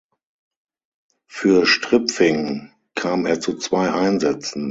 Für 1.27 1.67
Stripfing 1.67 2.71
kam 2.95 3.27
er 3.27 3.39
zu 3.39 3.55
zwei 3.57 3.91
Einsätzen. 3.93 4.59